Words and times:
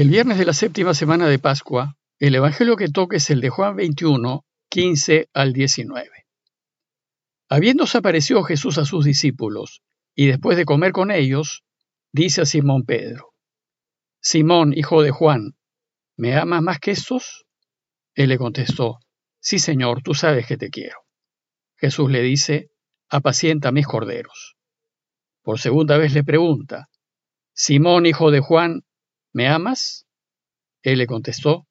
El 0.00 0.08
viernes 0.08 0.38
de 0.38 0.46
la 0.46 0.54
séptima 0.54 0.94
semana 0.94 1.28
de 1.28 1.38
Pascua, 1.38 1.98
el 2.18 2.34
Evangelio 2.34 2.74
que 2.76 2.88
toca 2.88 3.18
es 3.18 3.28
el 3.28 3.42
de 3.42 3.50
Juan 3.50 3.76
21, 3.76 4.46
15 4.70 5.28
al 5.34 5.52
19. 5.52 6.08
Habiéndose 7.50 7.98
aparecido 7.98 8.42
Jesús 8.42 8.78
a 8.78 8.86
sus 8.86 9.04
discípulos, 9.04 9.82
y 10.14 10.28
después 10.28 10.56
de 10.56 10.64
comer 10.64 10.92
con 10.92 11.10
ellos, 11.10 11.64
dice 12.12 12.40
a 12.40 12.46
Simón 12.46 12.84
Pedro, 12.86 13.34
Simón, 14.22 14.72
hijo 14.74 15.02
de 15.02 15.10
Juan, 15.10 15.58
¿me 16.16 16.34
amas 16.34 16.62
más 16.62 16.78
que 16.78 16.92
estos? 16.92 17.44
Él 18.14 18.30
le 18.30 18.38
contestó, 18.38 19.00
Sí, 19.38 19.58
Señor, 19.58 20.00
tú 20.02 20.14
sabes 20.14 20.46
que 20.46 20.56
te 20.56 20.70
quiero. 20.70 20.96
Jesús 21.76 22.10
le 22.10 22.22
dice, 22.22 22.70
Apacienta 23.10 23.70
mis 23.70 23.86
corderos. 23.86 24.56
Por 25.42 25.58
segunda 25.58 25.98
vez 25.98 26.14
le 26.14 26.24
pregunta, 26.24 26.88
Simón, 27.52 28.06
hijo 28.06 28.30
de 28.30 28.40
Juan, 28.40 28.80
¿me 29.32 29.48
amas? 29.48 30.06
Él 30.82 30.98
le 30.98 31.06
contestó, 31.06 31.66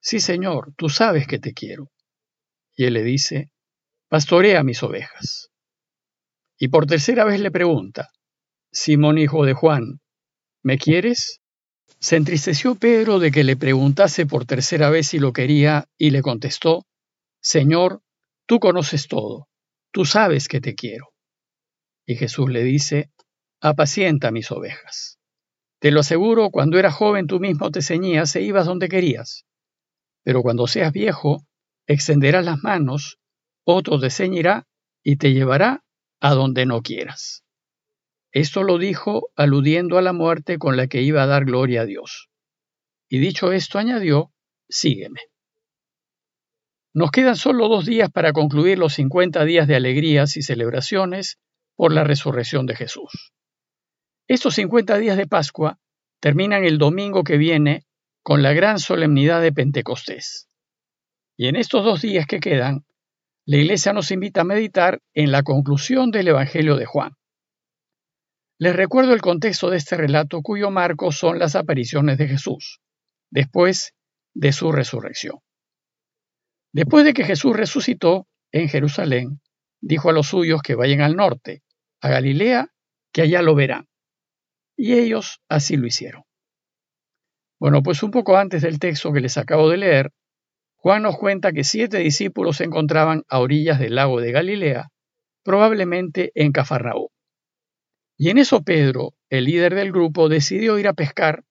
Sí, 0.00 0.20
Señor, 0.20 0.74
tú 0.76 0.90
sabes 0.90 1.26
que 1.26 1.38
te 1.38 1.54
quiero. 1.54 1.90
Y 2.76 2.84
él 2.84 2.92
le 2.92 3.02
dice, 3.02 3.50
Pastorea 4.08 4.62
mis 4.62 4.82
ovejas. 4.82 5.50
Y 6.58 6.68
por 6.68 6.86
tercera 6.86 7.24
vez 7.24 7.40
le 7.40 7.50
pregunta, 7.50 8.10
Simón, 8.70 9.18
hijo 9.18 9.44
de 9.44 9.54
Juan, 9.54 10.00
¿me 10.62 10.78
quieres? 10.78 11.40
Se 12.00 12.16
entristeció 12.16 12.74
Pedro 12.74 13.18
de 13.18 13.30
que 13.30 13.44
le 13.44 13.56
preguntase 13.56 14.26
por 14.26 14.44
tercera 14.44 14.90
vez 14.90 15.08
si 15.08 15.18
lo 15.18 15.32
quería 15.32 15.88
y 15.96 16.10
le 16.10 16.22
contestó, 16.22 16.86
Señor, 17.40 18.02
tú 18.46 18.60
conoces 18.60 19.08
todo, 19.08 19.48
tú 19.90 20.04
sabes 20.04 20.48
que 20.48 20.60
te 20.60 20.74
quiero. 20.74 21.14
Y 22.06 22.16
Jesús 22.16 22.50
le 22.50 22.62
dice, 22.62 23.10
apacienta 23.60 24.30
mis 24.30 24.50
ovejas. 24.50 25.18
Te 25.84 25.90
lo 25.90 26.00
aseguro, 26.00 26.48
cuando 26.48 26.78
eras 26.78 26.94
joven 26.94 27.26
tú 27.26 27.40
mismo 27.40 27.70
te 27.70 27.82
ceñías 27.82 28.34
e 28.36 28.40
ibas 28.40 28.64
donde 28.64 28.88
querías. 28.88 29.44
Pero 30.22 30.40
cuando 30.40 30.66
seas 30.66 30.94
viejo, 30.94 31.44
extenderás 31.86 32.42
las 32.42 32.62
manos, 32.62 33.18
otro 33.66 34.00
te 34.00 34.08
ceñirá 34.08 34.66
y 35.02 35.16
te 35.16 35.34
llevará 35.34 35.84
a 36.20 36.32
donde 36.32 36.64
no 36.64 36.80
quieras. 36.80 37.44
Esto 38.32 38.62
lo 38.62 38.78
dijo 38.78 39.28
aludiendo 39.36 39.98
a 39.98 40.00
la 40.00 40.14
muerte 40.14 40.56
con 40.56 40.78
la 40.78 40.86
que 40.86 41.02
iba 41.02 41.22
a 41.22 41.26
dar 41.26 41.44
gloria 41.44 41.82
a 41.82 41.84
Dios. 41.84 42.30
Y 43.10 43.18
dicho 43.18 43.52
esto 43.52 43.78
añadió, 43.78 44.32
sígueme. 44.70 45.20
Nos 46.94 47.10
quedan 47.10 47.36
solo 47.36 47.68
dos 47.68 47.84
días 47.84 48.10
para 48.10 48.32
concluir 48.32 48.78
los 48.78 48.94
50 48.94 49.44
días 49.44 49.68
de 49.68 49.76
alegrías 49.76 50.38
y 50.38 50.42
celebraciones 50.42 51.36
por 51.76 51.92
la 51.92 52.04
resurrección 52.04 52.64
de 52.64 52.74
Jesús. 52.74 53.34
Estos 54.26 54.54
50 54.54 54.96
días 54.96 55.18
de 55.18 55.26
Pascua 55.26 55.78
terminan 56.18 56.64
el 56.64 56.78
domingo 56.78 57.24
que 57.24 57.36
viene 57.36 57.84
con 58.22 58.42
la 58.42 58.54
gran 58.54 58.78
solemnidad 58.78 59.42
de 59.42 59.52
Pentecostés. 59.52 60.48
Y 61.36 61.48
en 61.48 61.56
estos 61.56 61.84
dos 61.84 62.00
días 62.00 62.26
que 62.26 62.40
quedan, 62.40 62.86
la 63.44 63.58
Iglesia 63.58 63.92
nos 63.92 64.10
invita 64.10 64.40
a 64.40 64.44
meditar 64.44 65.02
en 65.12 65.30
la 65.30 65.42
conclusión 65.42 66.10
del 66.10 66.28
Evangelio 66.28 66.76
de 66.76 66.86
Juan. 66.86 67.12
Les 68.58 68.74
recuerdo 68.74 69.12
el 69.12 69.20
contexto 69.20 69.68
de 69.68 69.76
este 69.76 69.98
relato 69.98 70.40
cuyo 70.40 70.70
marco 70.70 71.12
son 71.12 71.38
las 71.38 71.54
apariciones 71.54 72.16
de 72.16 72.28
Jesús, 72.28 72.80
después 73.30 73.92
de 74.32 74.52
su 74.52 74.72
resurrección. 74.72 75.40
Después 76.72 77.04
de 77.04 77.12
que 77.12 77.24
Jesús 77.24 77.54
resucitó 77.54 78.26
en 78.52 78.70
Jerusalén, 78.70 79.42
dijo 79.82 80.08
a 80.08 80.14
los 80.14 80.28
suyos 80.28 80.62
que 80.62 80.76
vayan 80.76 81.02
al 81.02 81.14
norte, 81.14 81.62
a 82.00 82.08
Galilea, 82.08 82.68
que 83.12 83.20
allá 83.20 83.42
lo 83.42 83.54
verán. 83.54 83.86
Y 84.76 84.94
ellos 84.94 85.40
así 85.48 85.76
lo 85.76 85.86
hicieron. 85.86 86.22
Bueno, 87.60 87.82
pues 87.82 88.02
un 88.02 88.10
poco 88.10 88.36
antes 88.36 88.62
del 88.62 88.78
texto 88.78 89.12
que 89.12 89.20
les 89.20 89.38
acabo 89.38 89.70
de 89.70 89.78
leer, 89.78 90.12
Juan 90.76 91.02
nos 91.02 91.16
cuenta 91.16 91.52
que 91.52 91.64
siete 91.64 91.98
discípulos 91.98 92.58
se 92.58 92.64
encontraban 92.64 93.22
a 93.28 93.40
orillas 93.40 93.78
del 93.78 93.94
lago 93.94 94.20
de 94.20 94.32
Galilea, 94.32 94.90
probablemente 95.42 96.30
en 96.34 96.52
Cafarnaú. 96.52 97.10
Y 98.18 98.30
en 98.30 98.38
eso 98.38 98.62
Pedro, 98.62 99.14
el 99.30 99.44
líder 99.44 99.74
del 99.74 99.92
grupo, 99.92 100.28
decidió 100.28 100.78
ir 100.78 100.88
a 100.88 100.92
pescar 100.92 101.44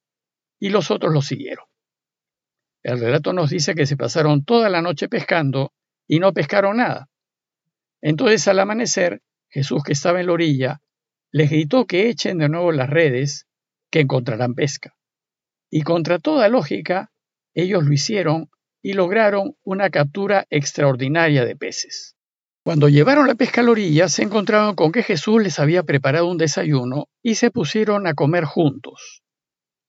y 0.60 0.70
los 0.70 0.92
otros 0.92 1.14
lo 1.14 1.22
siguieron. 1.22 1.66
El 2.84 3.00
relato 3.00 3.34
nos 3.34 3.50
dice 3.50 3.76
que 3.76 3.86
se 3.86 3.98
pasaron 3.98 4.44
toda 4.44 4.70
la 4.70 4.82
noche 4.82 5.10
pescando 5.10 5.74
y 6.08 6.20
no 6.20 6.34
pescaron 6.34 6.78
nada. 6.78 7.10
Entonces 8.02 8.48
al 8.48 8.60
amanecer, 8.60 9.22
Jesús 9.50 9.84
que 9.84 9.94
estaba 9.94 10.20
en 10.20 10.28
la 10.28 10.34
orilla, 10.34 10.82
les 11.34 11.50
gritó 11.50 11.88
que 11.88 12.10
echen 12.10 12.38
de 12.38 12.48
nuevo 12.48 12.72
las 12.72 12.90
redes, 12.90 13.48
que 13.92 14.02
encontrarán 14.02 14.54
pesca. 14.54 14.96
Y 15.70 15.82
contra 15.82 16.20
toda 16.20 16.48
lógica, 16.48 17.12
ellos 17.56 17.84
lo 17.84 17.92
hicieron 17.92 18.52
y 18.84 18.94
lograron 18.94 19.58
una 19.64 19.90
captura 19.90 20.46
extraordinaria 20.52 21.44
de 21.44 21.56
peces. 21.56 22.16
Cuando 22.64 22.88
llevaron 22.88 23.28
la 23.28 23.34
pesca 23.34 23.62
a 23.62 23.64
la 23.64 23.72
orilla, 23.72 24.10
se 24.10 24.22
encontraron 24.22 24.76
con 24.76 24.92
que 24.92 25.02
Jesús 25.02 25.42
les 25.42 25.60
había 25.60 25.82
preparado 25.82 26.28
un 26.28 26.38
desayuno 26.38 27.10
y 27.24 27.36
se 27.36 27.50
pusieron 27.50 28.06
a 28.06 28.14
comer 28.14 28.46
juntos. 28.46 29.24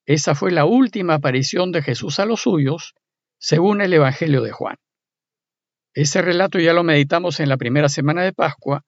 Esa 0.07 0.33
fue 0.33 0.51
la 0.51 0.65
última 0.65 1.15
aparición 1.15 1.71
de 1.71 1.83
Jesús 1.83 2.19
a 2.19 2.25
los 2.25 2.41
suyos, 2.41 2.95
según 3.37 3.81
el 3.81 3.93
Evangelio 3.93 4.41
de 4.41 4.51
Juan. 4.51 4.77
Ese 5.93 6.23
relato 6.23 6.57
ya 6.59 6.73
lo 6.73 6.83
meditamos 6.83 7.39
en 7.39 7.49
la 7.49 7.57
primera 7.57 7.87
semana 7.87 8.23
de 8.23 8.33
Pascua 8.33 8.83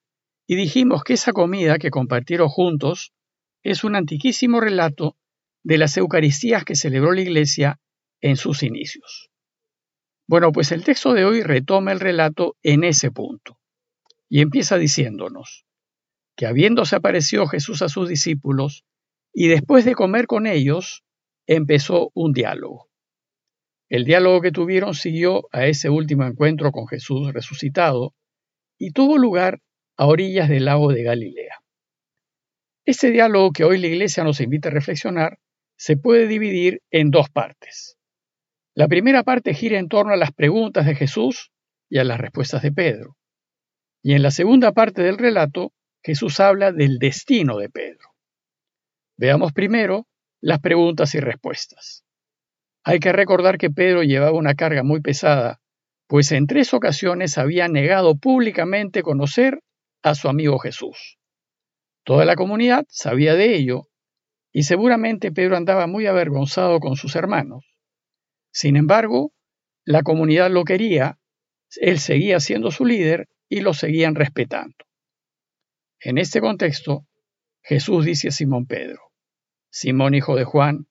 y 0.48 0.56
dijimos 0.56 1.04
que 1.04 1.14
esa 1.14 1.34
comida 1.34 1.78
que 1.78 1.92
compartieron 1.92 2.48
juntos 2.48 3.12
es 3.64 3.84
un 3.84 3.96
antiquísimo 3.96 4.62
relato 4.62 5.18
de 5.64 5.78
las 5.78 5.98
Eucaristías 5.98 6.64
que 6.64 6.76
celebró 6.76 7.12
la 7.12 7.22
Iglesia 7.22 7.80
en 8.22 8.38
sus 8.38 8.64
inicios. 8.64 9.30
Bueno, 10.26 10.54
pues 10.54 10.72
el 10.72 10.86
texto 10.86 11.14
de 11.14 11.26
hoy 11.26 11.44
retoma 11.44 11.92
el 11.92 12.00
relato 12.00 12.56
en 12.64 12.86
ese 12.86 13.12
punto 13.12 13.60
y 14.30 14.42
empieza 14.42 14.78
diciéndonos 14.78 15.66
que 16.38 16.46
habiéndose 16.46 16.96
aparecido 16.96 17.48
Jesús 17.48 17.82
a 17.82 17.90
sus 17.90 18.08
discípulos 18.08 18.86
y 19.34 19.50
después 19.50 19.86
de 19.86 19.96
comer 19.96 20.28
con 20.28 20.48
ellos, 20.48 21.04
empezó 21.46 22.12
un 22.14 22.32
diálogo. 22.32 22.90
El 23.90 24.06
diálogo 24.06 24.42
que 24.42 24.52
tuvieron 24.52 24.94
siguió 24.94 25.48
a 25.52 25.66
ese 25.66 25.90
último 25.90 26.24
encuentro 26.26 26.72
con 26.72 26.88
Jesús 26.88 27.34
resucitado 27.34 28.14
y 28.78 28.92
tuvo 28.92 29.18
lugar 29.18 29.62
a 29.98 30.06
orillas 30.06 30.48
del 30.48 30.66
lago 30.66 30.92
de 30.92 31.04
Galilea. 31.04 31.56
Este 32.86 33.12
diálogo 33.12 33.52
que 33.52 33.64
hoy 33.64 33.80
la 33.80 33.88
Iglesia 33.88 34.24
nos 34.24 34.40
invita 34.40 34.70
a 34.70 34.72
reflexionar 34.72 35.40
se 35.76 35.98
puede 35.98 36.28
dividir 36.28 36.82
en 36.92 37.12
dos 37.12 37.30
partes. 37.30 37.98
La 38.76 38.88
primera 38.88 39.24
parte 39.24 39.54
gira 39.54 39.80
en 39.80 39.90
torno 39.90 40.14
a 40.14 40.18
las 40.18 40.32
preguntas 40.32 40.86
de 40.86 40.96
Jesús 40.96 41.52
y 41.90 41.98
a 41.98 42.04
las 42.04 42.20
respuestas 42.20 42.62
de 42.62 42.72
Pedro. 42.72 43.18
Y 44.04 44.14
en 44.14 44.22
la 44.22 44.32
segunda 44.32 44.72
parte 44.72 45.02
del 45.02 45.18
relato, 45.18 45.74
Jesús 46.04 46.40
habla 46.40 46.72
del 46.72 47.00
destino 47.00 47.58
de 47.58 47.70
Pedro. 47.70 48.14
Veamos 49.18 49.52
primero 49.52 50.08
las 50.42 50.60
preguntas 50.60 51.16
y 51.16 51.20
respuestas. 51.20 52.06
Hay 52.84 53.00
que 53.00 53.12
recordar 53.12 53.58
que 53.58 53.72
Pedro 53.72 54.04
llevaba 54.04 54.38
una 54.38 54.54
carga 54.54 54.84
muy 54.84 55.02
pesada, 55.02 55.60
pues 56.08 56.32
en 56.32 56.46
tres 56.46 56.74
ocasiones 56.74 57.38
había 57.38 57.68
negado 57.68 58.16
públicamente 58.16 59.02
conocer 59.02 59.60
a 60.04 60.16
su 60.16 60.30
amigo 60.30 60.60
Jesús. 60.60 61.18
Toda 62.04 62.26
la 62.26 62.36
comunidad 62.36 62.86
sabía 62.90 63.36
de 63.36 63.56
ello 63.56 63.90
y 64.52 64.64
seguramente 64.64 65.32
Pedro 65.32 65.58
andaba 65.58 65.88
muy 65.88 66.08
avergonzado 66.08 66.80
con 66.80 66.96
sus 66.96 67.16
hermanos. 67.16 67.66
Sin 68.52 68.76
embargo, 68.76 69.34
la 69.86 70.04
comunidad 70.04 70.50
lo 70.50 70.64
quería, 70.64 71.20
él 71.76 72.00
seguía 72.00 72.40
siendo 72.40 72.72
su 72.72 72.86
líder 72.86 73.28
y 73.50 73.62
lo 73.62 73.74
seguían 73.74 74.16
respetando. 74.16 74.76
En 76.00 76.18
este 76.18 76.42
contexto, 76.42 77.06
Jesús 77.62 78.06
dice 78.06 78.30
a 78.30 78.32
Simón 78.32 78.66
Pedro, 78.66 79.02
Simón 79.70 80.16
hijo 80.16 80.36
de 80.36 80.46
Juan, 80.46 80.88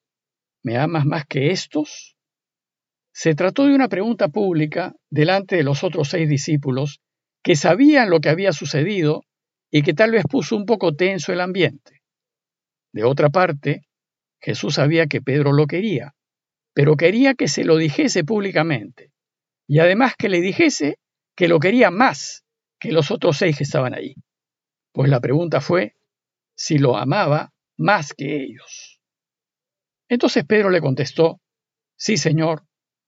¿me 0.63 0.77
amas 0.77 1.07
más 1.07 1.27
que 1.27 1.51
estos? 1.51 2.17
Se 3.13 3.35
trató 3.35 3.65
de 3.65 3.75
una 3.75 3.89
pregunta 3.89 4.29
pública 4.29 4.95
delante 5.09 5.57
de 5.57 5.63
los 5.63 5.83
otros 5.83 6.11
seis 6.11 6.29
discípulos 6.29 7.01
que 7.47 7.55
sabían 7.55 8.11
lo 8.11 8.21
que 8.21 8.29
había 8.29 8.53
sucedido 8.53 9.23
y 9.71 9.83
que 9.83 9.95
tal 9.95 10.11
vez 10.11 10.25
puso 10.29 10.57
un 10.57 10.67
poco 10.67 10.97
tenso 10.97 11.33
el 11.33 11.41
ambiente. 11.41 12.03
De 12.93 13.05
otra 13.05 13.31
parte, 13.31 13.83
Jesús 14.41 14.75
sabía 14.75 15.07
que 15.07 15.23
Pedro 15.23 15.53
lo 15.53 15.69
quería, 15.69 16.17
pero 16.75 16.97
quería 16.97 17.35
que 17.35 17.47
se 17.47 17.63
lo 17.63 17.77
dijese 17.77 18.25
públicamente, 18.25 19.13
y 19.69 19.79
además 19.79 20.15
que 20.19 20.29
le 20.29 20.41
dijese 20.41 20.99
que 21.37 21.47
lo 21.47 21.61
quería 21.61 21.93
más 21.93 22.45
que 22.81 22.91
los 22.91 23.13
otros 23.13 23.37
seis 23.37 23.57
que 23.57 23.63
estaban 23.63 23.95
allí. 23.95 24.17
Pues 24.91 25.09
la 25.09 25.21
pregunta 25.21 25.61
fue 25.61 25.95
si 26.57 26.79
lo 26.79 26.97
amaba 26.97 27.53
más 27.77 28.13
que 28.13 28.43
ellos. 28.43 29.01
Entonces 30.09 30.45
Pedro 30.45 30.69
le 30.71 30.81
contestó, 30.81 31.41
sí, 31.97 32.17
Señor, 32.17 32.65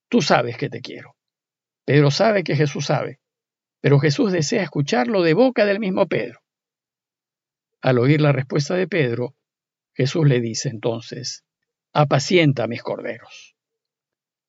tú 0.08 0.22
sabes 0.22 0.56
que 0.56 0.70
te 0.70 0.80
quiero. 0.80 1.16
Pedro 1.84 2.12
sabe 2.12 2.44
que 2.44 2.54
Jesús 2.54 2.86
sabe, 2.86 3.18
pero 3.80 3.98
Jesús 3.98 4.32
desea 4.32 4.62
escucharlo 4.62 5.22
de 5.22 5.34
boca 5.34 5.64
del 5.64 5.80
mismo 5.80 6.06
Pedro. 6.06 6.40
Al 7.80 7.98
oír 7.98 8.20
la 8.20 8.32
respuesta 8.32 8.74
de 8.74 8.88
Pedro, 8.88 9.36
Jesús 9.94 10.26
le 10.26 10.40
dice 10.40 10.68
entonces, 10.68 11.44
apacienta 11.92 12.66
mis 12.66 12.82
corderos. 12.82 13.56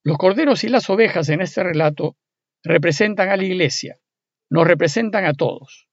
Los 0.04 0.18
corderos 0.18 0.64
y 0.64 0.70
las 0.70 0.90
ovejas 0.90 1.30
en 1.30 1.42
este 1.42 1.64
relato 1.64 2.18
representan 2.64 3.30
a 3.30 3.38
la 3.38 3.44
iglesia, 3.44 3.98
nos 4.50 4.68
representan 4.68 5.26
a 5.26 5.34
todos. 5.34 5.88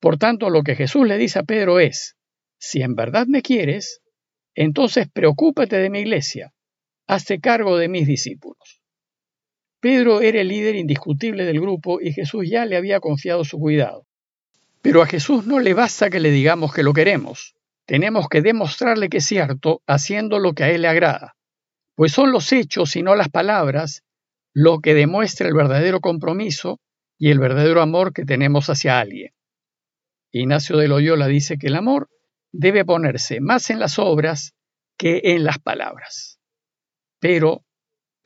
Por 0.00 0.16
tanto, 0.16 0.48
lo 0.48 0.62
que 0.62 0.76
Jesús 0.76 1.06
le 1.06 1.18
dice 1.18 1.40
a 1.40 1.42
Pedro 1.42 1.80
es, 1.80 2.16
si 2.58 2.80
en 2.82 2.94
verdad 2.94 3.26
me 3.26 3.42
quieres, 3.42 4.00
entonces 4.54 5.08
preocúpate 5.12 5.76
de 5.76 5.90
mi 5.90 6.00
iglesia, 6.00 6.54
hazte 7.06 7.40
cargo 7.40 7.76
de 7.76 7.88
mis 7.88 8.06
discípulos. 8.06 8.79
Pedro 9.80 10.20
era 10.20 10.40
el 10.40 10.48
líder 10.48 10.76
indiscutible 10.76 11.44
del 11.44 11.60
grupo 11.60 12.00
y 12.00 12.12
Jesús 12.12 12.48
ya 12.48 12.66
le 12.66 12.76
había 12.76 13.00
confiado 13.00 13.44
su 13.44 13.58
cuidado. 13.58 14.06
Pero 14.82 15.02
a 15.02 15.06
Jesús 15.06 15.46
no 15.46 15.58
le 15.58 15.74
basta 15.74 16.10
que 16.10 16.20
le 16.20 16.30
digamos 16.30 16.72
que 16.72 16.82
lo 16.82 16.92
queremos. 16.92 17.54
Tenemos 17.86 18.28
que 18.28 18.42
demostrarle 18.42 19.08
que 19.08 19.18
es 19.18 19.26
cierto 19.26 19.82
haciendo 19.86 20.38
lo 20.38 20.52
que 20.52 20.64
a 20.64 20.70
Él 20.70 20.82
le 20.82 20.88
agrada. 20.88 21.34
Pues 21.94 22.12
son 22.12 22.30
los 22.30 22.52
hechos 22.52 22.94
y 22.96 23.02
no 23.02 23.14
las 23.14 23.28
palabras 23.28 24.04
lo 24.52 24.80
que 24.80 24.94
demuestra 24.94 25.48
el 25.48 25.54
verdadero 25.54 26.00
compromiso 26.00 26.78
y 27.18 27.30
el 27.30 27.38
verdadero 27.38 27.82
amor 27.82 28.12
que 28.12 28.24
tenemos 28.24 28.68
hacia 28.68 29.00
alguien. 29.00 29.32
Ignacio 30.32 30.76
de 30.76 30.88
Loyola 30.88 31.26
dice 31.26 31.58
que 31.58 31.66
el 31.68 31.76
amor 31.76 32.08
debe 32.52 32.84
ponerse 32.84 33.40
más 33.40 33.70
en 33.70 33.80
las 33.80 33.98
obras 33.98 34.54
que 34.96 35.20
en 35.24 35.44
las 35.44 35.58
palabras. 35.58 36.38
Pero, 37.18 37.64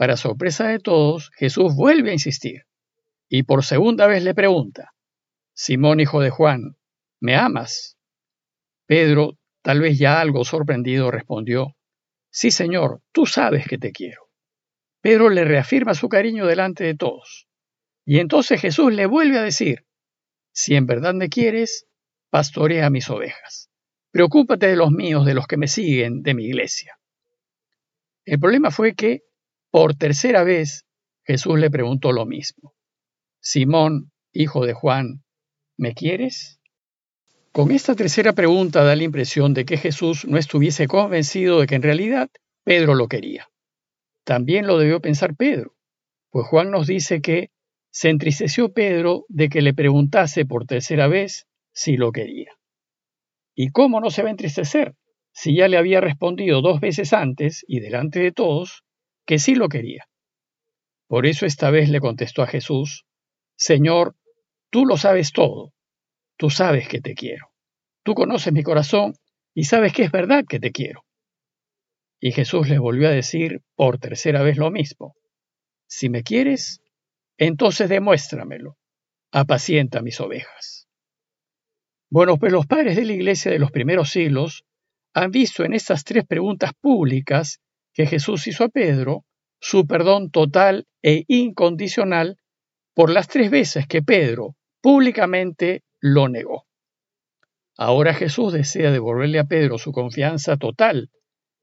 para 0.04 0.18
sorpresa 0.18 0.68
de 0.68 0.80
todos, 0.80 1.30
Jesús 1.34 1.74
vuelve 1.74 2.10
a 2.10 2.12
insistir 2.12 2.66
y 3.26 3.44
por 3.44 3.64
segunda 3.64 4.06
vez 4.06 4.22
le 4.22 4.34
pregunta, 4.34 4.92
Simón 5.54 5.98
hijo 5.98 6.20
de 6.20 6.28
Juan, 6.28 6.76
¿me 7.20 7.36
amas? 7.36 7.96
Pedro, 8.84 9.38
tal 9.62 9.80
vez 9.80 9.98
ya 9.98 10.20
algo 10.20 10.44
sorprendido, 10.44 11.10
respondió, 11.10 11.74
Sí, 12.28 12.50
Señor, 12.50 13.00
tú 13.12 13.24
sabes 13.24 13.66
que 13.66 13.78
te 13.78 13.92
quiero. 13.92 14.28
Pedro 15.00 15.30
le 15.30 15.42
reafirma 15.42 15.94
su 15.94 16.10
cariño 16.10 16.44
delante 16.44 16.84
de 16.84 16.96
todos. 16.96 17.48
Y 18.04 18.18
entonces 18.18 18.60
Jesús 18.60 18.92
le 18.92 19.06
vuelve 19.06 19.38
a 19.38 19.42
decir, 19.42 19.86
Si 20.52 20.74
en 20.74 20.84
verdad 20.84 21.14
me 21.14 21.30
quieres, 21.30 21.86
pastorea 22.28 22.90
mis 22.90 23.08
ovejas. 23.08 23.70
Preocúpate 24.10 24.66
de 24.66 24.76
los 24.76 24.90
míos, 24.90 25.24
de 25.24 25.32
los 25.32 25.46
que 25.46 25.56
me 25.56 25.66
siguen, 25.66 26.20
de 26.20 26.34
mi 26.34 26.44
iglesia. 26.44 26.98
El 28.26 28.38
problema 28.38 28.70
fue 28.70 28.94
que, 28.94 29.22
por 29.74 29.96
tercera 29.96 30.44
vez, 30.44 30.86
Jesús 31.24 31.58
le 31.58 31.68
preguntó 31.68 32.12
lo 32.12 32.26
mismo. 32.26 32.76
Simón, 33.40 34.12
hijo 34.32 34.64
de 34.64 34.72
Juan, 34.72 35.24
¿me 35.76 35.94
quieres? 35.94 36.60
Con 37.50 37.72
esta 37.72 37.96
tercera 37.96 38.34
pregunta 38.34 38.84
da 38.84 38.94
la 38.94 39.02
impresión 39.02 39.52
de 39.52 39.64
que 39.64 39.76
Jesús 39.76 40.26
no 40.26 40.38
estuviese 40.38 40.86
convencido 40.86 41.58
de 41.58 41.66
que 41.66 41.74
en 41.74 41.82
realidad 41.82 42.30
Pedro 42.62 42.94
lo 42.94 43.08
quería. 43.08 43.48
También 44.22 44.68
lo 44.68 44.78
debió 44.78 45.00
pensar 45.00 45.34
Pedro, 45.34 45.74
pues 46.30 46.46
Juan 46.46 46.70
nos 46.70 46.86
dice 46.86 47.20
que 47.20 47.50
se 47.90 48.10
entristeció 48.10 48.72
Pedro 48.72 49.24
de 49.28 49.48
que 49.48 49.60
le 49.60 49.74
preguntase 49.74 50.46
por 50.46 50.66
tercera 50.66 51.08
vez 51.08 51.48
si 51.72 51.96
lo 51.96 52.12
quería. 52.12 52.52
¿Y 53.56 53.70
cómo 53.72 54.00
no 54.00 54.10
se 54.10 54.22
va 54.22 54.28
a 54.28 54.30
entristecer? 54.30 54.94
si 55.32 55.56
ya 55.56 55.66
le 55.66 55.78
había 55.78 56.00
respondido 56.00 56.62
dos 56.62 56.78
veces 56.78 57.12
antes 57.12 57.64
y 57.66 57.80
delante 57.80 58.20
de 58.20 58.30
todos 58.30 58.84
que 59.26 59.38
sí 59.38 59.54
lo 59.54 59.68
quería. 59.68 60.06
Por 61.06 61.26
eso 61.26 61.46
esta 61.46 61.70
vez 61.70 61.88
le 61.90 62.00
contestó 62.00 62.42
a 62.42 62.46
Jesús, 62.46 63.04
Señor, 63.56 64.16
tú 64.70 64.86
lo 64.86 64.96
sabes 64.96 65.32
todo, 65.32 65.72
tú 66.36 66.50
sabes 66.50 66.88
que 66.88 67.00
te 67.00 67.14
quiero, 67.14 67.50
tú 68.02 68.14
conoces 68.14 68.52
mi 68.52 68.62
corazón 68.62 69.14
y 69.54 69.64
sabes 69.64 69.92
que 69.92 70.02
es 70.02 70.10
verdad 70.10 70.44
que 70.48 70.60
te 70.60 70.72
quiero. 70.72 71.04
Y 72.20 72.32
Jesús 72.32 72.68
le 72.68 72.78
volvió 72.78 73.08
a 73.08 73.12
decir 73.12 73.62
por 73.74 73.98
tercera 73.98 74.42
vez 74.42 74.56
lo 74.56 74.70
mismo, 74.70 75.14
si 75.86 76.08
me 76.08 76.22
quieres, 76.22 76.80
entonces 77.36 77.88
demuéstramelo, 77.88 78.76
apacienta 79.30 80.02
mis 80.02 80.20
ovejas. 80.20 80.88
Bueno, 82.10 82.36
pues 82.38 82.52
los 82.52 82.66
padres 82.66 82.96
de 82.96 83.04
la 83.04 83.12
iglesia 83.12 83.50
de 83.50 83.58
los 83.58 83.70
primeros 83.70 84.10
siglos 84.10 84.64
han 85.12 85.30
visto 85.30 85.64
en 85.64 85.74
estas 85.74 86.04
tres 86.04 86.24
preguntas 86.26 86.72
públicas 86.80 87.60
que 87.94 88.06
Jesús 88.06 88.46
hizo 88.46 88.64
a 88.64 88.68
Pedro 88.68 89.24
su 89.60 89.86
perdón 89.86 90.30
total 90.30 90.86
e 91.02 91.24
incondicional 91.28 92.36
por 92.94 93.10
las 93.10 93.28
tres 93.28 93.50
veces 93.50 93.86
que 93.86 94.02
Pedro 94.02 94.56
públicamente 94.82 95.82
lo 96.00 96.28
negó. 96.28 96.66
Ahora 97.76 98.14
Jesús 98.14 98.52
desea 98.52 98.90
devolverle 98.90 99.38
a 99.38 99.44
Pedro 99.44 99.78
su 99.78 99.92
confianza 99.92 100.56
total 100.56 101.10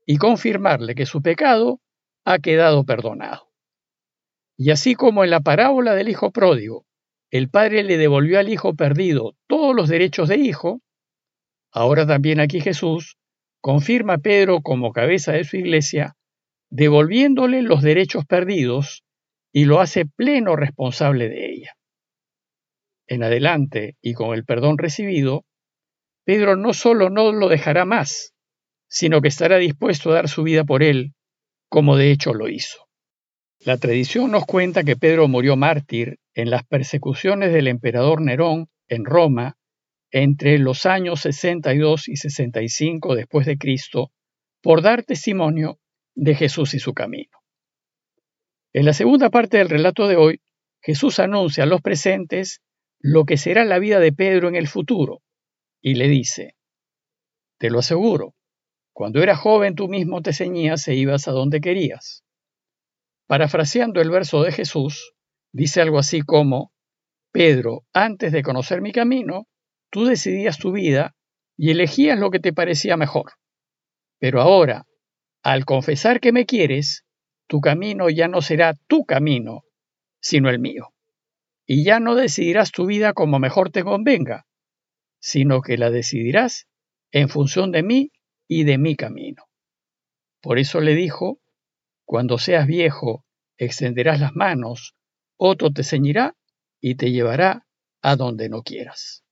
y 0.05 0.17
confirmarle 0.17 0.95
que 0.95 1.05
su 1.05 1.21
pecado 1.21 1.79
ha 2.25 2.39
quedado 2.39 2.85
perdonado. 2.85 3.51
Y 4.57 4.71
así 4.71 4.95
como 4.95 5.23
en 5.23 5.29
la 5.29 5.41
parábola 5.41 5.95
del 5.95 6.09
Hijo 6.09 6.31
pródigo, 6.31 6.85
el 7.29 7.49
Padre 7.49 7.83
le 7.83 7.97
devolvió 7.97 8.39
al 8.39 8.49
Hijo 8.49 8.75
perdido 8.75 9.35
todos 9.47 9.75
los 9.75 9.87
derechos 9.87 10.27
de 10.27 10.37
hijo, 10.37 10.81
ahora 11.71 12.05
también 12.05 12.39
aquí 12.39 12.59
Jesús 12.59 13.17
confirma 13.61 14.15
a 14.15 14.17
Pedro 14.17 14.61
como 14.61 14.91
cabeza 14.91 15.31
de 15.31 15.45
su 15.45 15.55
iglesia, 15.55 16.15
devolviéndole 16.71 17.61
los 17.61 17.83
derechos 17.83 18.25
perdidos 18.25 19.03
y 19.51 19.65
lo 19.65 19.81
hace 19.81 20.05
pleno 20.05 20.55
responsable 20.55 21.27
de 21.27 21.51
ella. 21.51 21.75
En 23.07 23.23
adelante, 23.23 23.97
y 24.01 24.13
con 24.13 24.33
el 24.33 24.45
perdón 24.45 24.77
recibido, 24.77 25.43
Pedro 26.23 26.55
no 26.55 26.73
solo 26.73 27.09
no 27.09 27.33
lo 27.33 27.49
dejará 27.49 27.83
más, 27.83 28.33
sino 28.87 29.21
que 29.21 29.27
estará 29.27 29.57
dispuesto 29.57 30.11
a 30.11 30.15
dar 30.15 30.29
su 30.29 30.43
vida 30.43 30.63
por 30.63 30.81
él, 30.81 31.13
como 31.69 31.97
de 31.97 32.11
hecho 32.11 32.33
lo 32.33 32.47
hizo. 32.47 32.87
La 33.59 33.77
tradición 33.77 34.31
nos 34.31 34.45
cuenta 34.45 34.83
que 34.83 34.95
Pedro 34.95 35.27
murió 35.27 35.57
mártir 35.57 36.19
en 36.33 36.49
las 36.49 36.63
persecuciones 36.65 37.51
del 37.51 37.67
emperador 37.67 38.21
Nerón 38.21 38.69
en 38.87 39.03
Roma 39.03 39.57
entre 40.09 40.57
los 40.57 40.85
años 40.85 41.21
62 41.21 42.07
y 42.07 42.15
65 42.15 43.15
después 43.15 43.45
de 43.45 43.57
Cristo 43.57 44.11
por 44.61 44.81
dar 44.81 45.03
testimonio 45.03 45.80
de 46.15 46.35
Jesús 46.35 46.73
y 46.73 46.79
su 46.79 46.93
camino. 46.93 47.39
En 48.73 48.85
la 48.85 48.93
segunda 48.93 49.29
parte 49.29 49.57
del 49.57 49.69
relato 49.69 50.07
de 50.07 50.15
hoy, 50.15 50.41
Jesús 50.81 51.19
anuncia 51.19 51.63
a 51.63 51.67
los 51.67 51.81
presentes 51.81 52.61
lo 52.99 53.25
que 53.25 53.37
será 53.37 53.65
la 53.65 53.79
vida 53.79 53.99
de 53.99 54.13
Pedro 54.13 54.47
en 54.47 54.55
el 54.55 54.67
futuro 54.67 55.21
y 55.81 55.95
le 55.95 56.07
dice, 56.07 56.55
Te 57.57 57.69
lo 57.69 57.79
aseguro, 57.79 58.35
cuando 58.93 59.21
eras 59.21 59.39
joven 59.39 59.75
tú 59.75 59.87
mismo 59.87 60.21
te 60.21 60.33
ceñías 60.33 60.87
e 60.87 60.95
ibas 60.95 61.27
a 61.27 61.31
donde 61.31 61.61
querías. 61.61 62.23
Parafraseando 63.27 64.01
el 64.01 64.09
verso 64.09 64.43
de 64.43 64.51
Jesús, 64.51 65.13
dice 65.51 65.81
algo 65.81 65.99
así 65.99 66.21
como, 66.21 66.71
Pedro, 67.31 67.85
antes 67.93 68.31
de 68.31 68.43
conocer 68.43 68.81
mi 68.81 68.91
camino, 68.91 69.47
Tú 69.91 70.05
decidías 70.05 70.57
tu 70.57 70.71
vida 70.71 71.15
y 71.57 71.71
elegías 71.71 72.17
lo 72.17 72.31
que 72.31 72.39
te 72.39 72.53
parecía 72.53 72.95
mejor. 72.95 73.33
Pero 74.19 74.41
ahora, 74.41 74.85
al 75.43 75.65
confesar 75.65 76.19
que 76.19 76.31
me 76.31 76.45
quieres, 76.45 77.05
tu 77.47 77.61
camino 77.61 78.09
ya 78.09 78.27
no 78.27 78.41
será 78.41 78.75
tu 78.87 79.05
camino, 79.05 79.63
sino 80.19 80.49
el 80.49 80.59
mío. 80.59 80.93
Y 81.65 81.83
ya 81.83 81.99
no 81.99 82.15
decidirás 82.15 82.71
tu 82.71 82.85
vida 82.85 83.13
como 83.13 83.39
mejor 83.39 83.71
te 83.71 83.83
convenga, 83.83 84.45
sino 85.19 85.61
que 85.61 85.77
la 85.77 85.89
decidirás 85.89 86.67
en 87.11 87.29
función 87.29 87.71
de 87.71 87.83
mí 87.83 88.11
y 88.47 88.63
de 88.63 88.77
mi 88.77 88.95
camino. 88.95 89.45
Por 90.41 90.59
eso 90.59 90.81
le 90.81 90.95
dijo, 90.95 91.39
cuando 92.05 92.37
seas 92.37 92.67
viejo, 92.67 93.25
extenderás 93.57 94.19
las 94.19 94.35
manos, 94.35 94.95
otro 95.37 95.71
te 95.71 95.83
ceñirá 95.83 96.35
y 96.79 96.95
te 96.95 97.11
llevará 97.11 97.67
a 98.01 98.15
donde 98.15 98.49
no 98.49 98.63
quieras. 98.63 99.23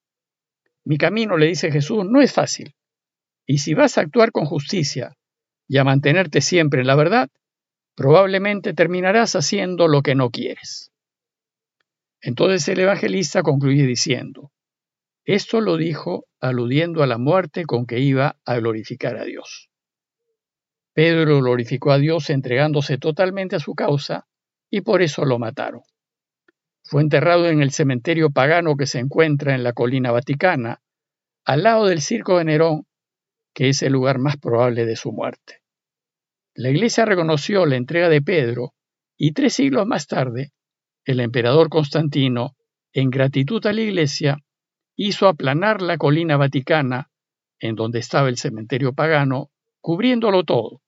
Mi 0.83 0.97
camino, 0.97 1.37
le 1.37 1.47
dice 1.47 1.71
Jesús, 1.71 2.05
no 2.05 2.21
es 2.21 2.33
fácil. 2.33 2.75
Y 3.45 3.59
si 3.59 3.73
vas 3.73 3.97
a 3.97 4.01
actuar 4.01 4.31
con 4.31 4.45
justicia 4.45 5.18
y 5.69 5.77
a 5.77 5.85
mantenerte 5.85 6.41
siempre 6.41 6.81
en 6.81 6.88
la 6.88 6.95
verdad, 6.95 7.29
probablemente 7.95 8.73
terminarás 8.73 9.35
haciendo 9.35 9.88
lo 9.88 10.01
que 10.01 10.15
no 10.15 10.31
quieres. 10.31 10.91
Entonces 12.21 12.67
el 12.67 12.79
evangelista 12.79 13.43
concluye 13.43 13.85
diciendo, 13.85 14.51
esto 15.25 15.61
lo 15.61 15.77
dijo 15.77 16.25
aludiendo 16.41 17.03
a 17.03 17.07
la 17.07 17.19
muerte 17.19 17.65
con 17.65 17.85
que 17.85 17.99
iba 17.99 18.38
a 18.45 18.55
glorificar 18.57 19.15
a 19.15 19.25
Dios. 19.25 19.69
Pedro 20.93 21.38
glorificó 21.38 21.91
a 21.91 21.99
Dios 21.99 22.31
entregándose 22.31 22.97
totalmente 22.97 23.55
a 23.55 23.59
su 23.59 23.75
causa 23.75 24.27
y 24.71 24.81
por 24.81 25.03
eso 25.03 25.23
lo 25.23 25.38
mataron. 25.38 25.83
Fue 26.83 27.03
enterrado 27.03 27.47
en 27.47 27.61
el 27.61 27.71
cementerio 27.71 28.31
pagano 28.31 28.75
que 28.75 28.88
se 28.88 28.97
encuentra 28.97 29.53
en 29.53 29.63
la 29.63 29.73
colina 29.73 30.11
vaticana, 30.11 30.81
al 31.45 31.61
lado 31.61 31.85
del 31.85 32.01
circo 32.01 32.39
de 32.39 32.45
Nerón, 32.45 32.88
que 33.53 33.69
es 33.69 33.81
el 33.81 33.93
lugar 33.93 34.19
más 34.19 34.37
probable 34.37 34.85
de 34.85 34.95
su 34.95 35.11
muerte. 35.11 35.61
La 36.55 36.69
iglesia 36.69 37.05
reconoció 37.05 37.65
la 37.65 37.75
entrega 37.75 38.09
de 38.09 38.21
Pedro 38.21 38.73
y 39.17 39.33
tres 39.33 39.53
siglos 39.53 39.85
más 39.85 40.07
tarde, 40.07 40.51
el 41.05 41.19
emperador 41.19 41.69
Constantino, 41.69 42.55
en 42.93 43.09
gratitud 43.09 43.65
a 43.65 43.73
la 43.73 43.81
iglesia, 43.81 44.37
hizo 44.95 45.27
aplanar 45.27 45.81
la 45.81 45.97
colina 45.97 46.37
vaticana, 46.37 47.09
en 47.59 47.75
donde 47.75 47.99
estaba 47.99 48.29
el 48.29 48.37
cementerio 48.37 48.93
pagano, 48.93 49.51
cubriéndolo 49.81 50.43
todo, 50.43 50.81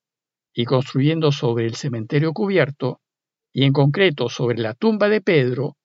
y 0.54 0.66
construyendo 0.66 1.32
sobre 1.32 1.66
el 1.66 1.76
cementerio 1.76 2.34
cubierto, 2.34 3.02
y 3.54 3.64
en 3.66 3.74
concreto 3.74 4.30
sobre 4.30 4.58
la 4.60 4.74
tumba 4.74 5.10
de 5.10 5.22
Pedro, 5.22 5.78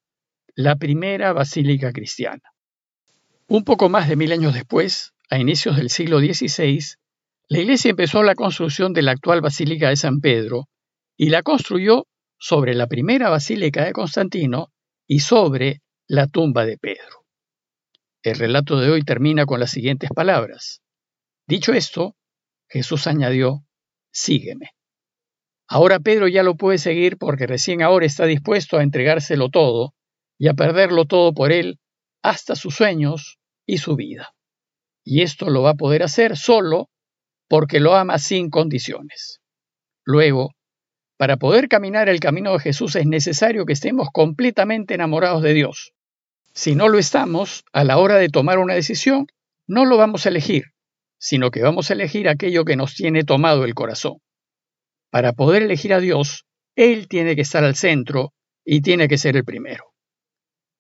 la 0.55 0.77
primera 0.77 1.33
basílica 1.33 1.93
cristiana. 1.93 2.53
Un 3.49 3.65
poco 3.65 3.89
más 3.89 4.09
de 4.09 4.17
mil 4.17 4.33
años 4.33 4.55
después, 4.55 5.15
a 5.29 5.39
inicios 5.39 5.77
del 5.77 5.91
siglo 5.91 6.19
XVI, 6.21 6.81
la 7.49 7.59
iglesia 7.59 7.91
empezó 7.91 8.23
la 8.23 8.35
construcción 8.35 8.93
de 8.93 9.03
la 9.03 9.13
actual 9.13 9.41
Basílica 9.41 9.89
de 9.89 9.97
San 9.97 10.21
Pedro 10.21 10.69
y 11.17 11.31
la 11.31 11.43
construyó 11.43 12.07
sobre 12.39 12.75
la 12.75 12.87
primera 12.87 13.31
Basílica 13.31 13.85
de 13.85 13.93
Constantino 13.93 14.73
y 15.07 15.21
sobre 15.21 15.81
la 16.09 16.27
tumba 16.27 16.67
de 16.67 16.79
Pedro. 16.79 17.25
El 18.23 18.37
relato 18.37 18.79
de 18.81 18.91
hoy 18.91 19.03
termina 19.03 19.47
con 19.47 19.61
las 19.61 19.71
siguientes 19.71 20.11
palabras. 20.11 20.83
Dicho 21.47 21.73
esto, 21.73 22.17
Jesús 22.69 23.07
añadió, 23.07 23.65
sígueme. 24.13 24.73
Ahora 25.69 26.01
Pedro 26.01 26.29
ya 26.29 26.43
lo 26.43 26.57
puede 26.57 26.79
seguir 26.79 27.19
porque 27.19 27.47
recién 27.47 27.83
ahora 27.83 28.07
está 28.07 28.27
dispuesto 28.27 28.79
a 28.79 28.83
entregárselo 28.83 29.49
todo 29.49 29.95
y 30.39 30.49
a 30.49 30.55
perderlo 30.55 31.07
todo 31.07 31.33
por 31.33 31.53
él, 31.53 31.79
hasta 32.23 32.57
sus 32.57 32.75
sueños 32.75 33.39
y 33.65 33.79
su 33.79 33.97
vida. 33.97 34.36
Y 35.09 35.23
esto 35.23 35.51
lo 35.51 35.63
va 35.63 35.71
a 35.71 35.75
poder 35.75 36.03
hacer 36.03 36.37
solo 36.37 36.91
porque 37.49 37.79
lo 37.79 37.95
ama 37.95 38.19
sin 38.19 38.51
condiciones. 38.51 39.41
Luego, 40.05 40.51
para 41.17 41.37
poder 41.37 41.69
caminar 41.69 42.09
el 42.09 42.19
camino 42.19 42.53
de 42.53 42.59
Jesús 42.59 42.97
es 42.97 43.07
necesario 43.07 43.67
que 43.67 43.73
estemos 43.73 44.09
completamente 44.13 44.95
enamorados 44.95 45.43
de 45.43 45.55
Dios. 45.55 45.93
Si 46.55 46.75
no 46.75 46.89
lo 46.89 46.99
estamos, 46.99 47.65
a 47.73 47.85
la 47.85 47.99
hora 47.99 48.17
de 48.17 48.29
tomar 48.29 48.59
una 48.59 48.75
decisión, 48.75 49.29
no 49.69 49.85
lo 49.85 49.97
vamos 49.97 50.27
a 50.27 50.31
elegir, 50.31 50.73
sino 51.19 51.53
que 51.53 51.63
vamos 51.63 51.89
a 51.89 51.95
elegir 51.95 52.29
aquello 52.29 52.65
que 52.65 52.75
nos 52.75 52.97
tiene 52.97 53.23
tomado 53.23 53.65
el 53.65 53.75
corazón. 53.75 54.19
Para 55.11 55.35
poder 55.35 55.63
elegir 55.63 55.95
a 55.95 56.01
Dios, 56.01 56.47
Él 56.75 57.07
tiene 57.07 57.37
que 57.37 57.43
estar 57.43 57.63
al 57.63 57.77
centro 57.77 58.33
y 58.65 58.81
tiene 58.81 59.07
que 59.07 59.19
ser 59.19 59.37
el 59.37 59.45
primero. 59.45 59.85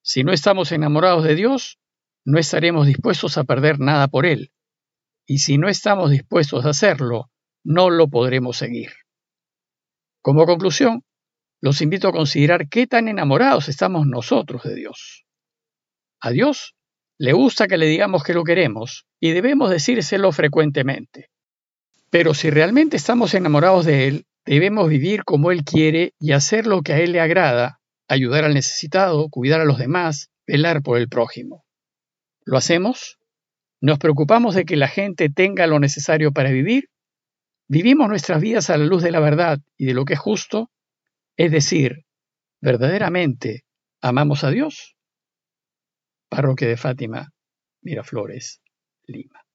Si 0.02 0.24
no 0.24 0.32
estamos 0.32 0.72
enamorados 0.72 1.22
de 1.22 1.36
Dios, 1.36 1.78
no 2.26 2.40
estaremos 2.40 2.88
dispuestos 2.88 3.38
a 3.38 3.44
perder 3.44 3.78
nada 3.78 4.08
por 4.08 4.26
Él. 4.26 4.50
Y 5.26 5.38
si 5.38 5.58
no 5.58 5.68
estamos 5.68 6.10
dispuestos 6.10 6.66
a 6.66 6.70
hacerlo, 6.70 7.30
no 7.64 7.88
lo 7.88 8.08
podremos 8.08 8.56
seguir. 8.56 8.90
Como 10.22 10.44
conclusión, 10.44 11.04
los 11.60 11.80
invito 11.80 12.08
a 12.08 12.12
considerar 12.12 12.68
qué 12.68 12.88
tan 12.88 13.06
enamorados 13.06 13.68
estamos 13.68 14.06
nosotros 14.06 14.64
de 14.64 14.74
Dios. 14.74 15.24
A 16.20 16.30
Dios 16.30 16.74
le 17.16 17.32
gusta 17.32 17.68
que 17.68 17.78
le 17.78 17.86
digamos 17.86 18.24
que 18.24 18.34
lo 18.34 18.42
queremos 18.42 19.06
y 19.20 19.30
debemos 19.30 19.70
decírselo 19.70 20.32
frecuentemente. 20.32 21.30
Pero 22.10 22.34
si 22.34 22.50
realmente 22.50 22.96
estamos 22.96 23.34
enamorados 23.34 23.86
de 23.86 24.08
Él, 24.08 24.26
debemos 24.44 24.88
vivir 24.88 25.22
como 25.22 25.52
Él 25.52 25.62
quiere 25.62 26.12
y 26.18 26.32
hacer 26.32 26.66
lo 26.66 26.82
que 26.82 26.92
a 26.92 26.98
Él 26.98 27.12
le 27.12 27.20
agrada, 27.20 27.78
ayudar 28.08 28.44
al 28.44 28.54
necesitado, 28.54 29.28
cuidar 29.28 29.60
a 29.60 29.64
los 29.64 29.78
demás, 29.78 30.30
velar 30.44 30.82
por 30.82 30.98
el 30.98 31.08
prójimo. 31.08 31.65
¿Lo 32.46 32.56
hacemos? 32.56 33.18
¿Nos 33.82 33.98
preocupamos 33.98 34.54
de 34.54 34.64
que 34.64 34.76
la 34.76 34.86
gente 34.86 35.28
tenga 35.28 35.66
lo 35.66 35.80
necesario 35.80 36.32
para 36.32 36.50
vivir? 36.50 36.88
¿Vivimos 37.68 38.08
nuestras 38.08 38.40
vidas 38.40 38.70
a 38.70 38.78
la 38.78 38.86
luz 38.86 39.02
de 39.02 39.10
la 39.10 39.18
verdad 39.18 39.58
y 39.76 39.86
de 39.86 39.94
lo 39.94 40.04
que 40.04 40.14
es 40.14 40.20
justo? 40.20 40.70
Es 41.36 41.50
decir, 41.50 42.06
¿verdaderamente 42.60 43.64
amamos 44.00 44.44
a 44.44 44.50
Dios? 44.50 44.96
Parroquia 46.28 46.68
de 46.68 46.76
Fátima, 46.76 47.32
Miraflores, 47.82 48.62
Lima. 49.06 49.45